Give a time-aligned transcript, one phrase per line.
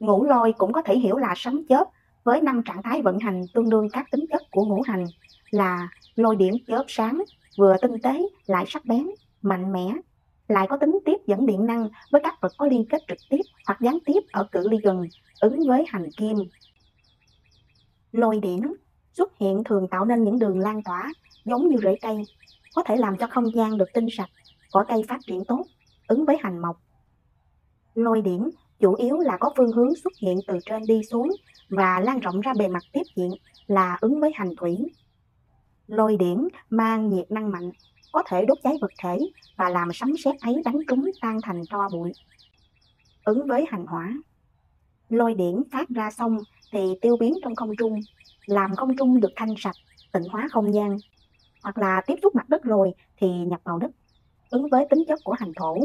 [0.00, 1.84] Ngũ lôi cũng có thể hiểu là sống chớp
[2.24, 5.04] với năm trạng thái vận hành tương đương các tính chất của ngũ hành
[5.50, 7.22] là lôi điểm chớp sáng,
[7.58, 9.06] vừa tinh tế lại sắc bén,
[9.42, 9.92] mạnh mẽ,
[10.48, 13.40] lại có tính tiếp dẫn điện năng với các vật có liên kết trực tiếp
[13.66, 15.08] hoặc gián tiếp ở cự ly gần,
[15.40, 16.36] ứng với hành kim.
[18.12, 18.60] Lôi điển
[19.12, 21.12] xuất hiện thường tạo nên những đường lan tỏa
[21.44, 22.22] giống như rễ cây,
[22.74, 24.30] có thể làm cho không gian được tinh sạch,
[24.72, 25.62] cỏ cây phát triển tốt,
[26.08, 26.80] ứng với hành mộc.
[27.94, 28.50] Lôi điển
[28.80, 31.28] chủ yếu là có phương hướng xuất hiện từ trên đi xuống
[31.68, 33.30] và lan rộng ra bề mặt tiếp diện
[33.66, 34.76] là ứng với hành thủy.
[35.86, 37.70] Lôi điển mang nhiệt năng mạnh,
[38.12, 39.18] có thể đốt cháy vật thể
[39.56, 42.12] và làm sấm sét ấy đánh trúng tan thành tro bụi.
[43.24, 44.12] Ứng với hành hỏa.
[45.08, 46.38] Lôi điển phát ra xong
[46.72, 48.00] thì tiêu biến trong không trung,
[48.46, 49.76] làm không trung được thanh sạch,
[50.12, 50.96] tịnh hóa không gian.
[51.62, 53.90] Hoặc là tiếp xúc mặt đất rồi thì nhập vào đất,
[54.50, 55.76] ứng với tính chất của hành thổ,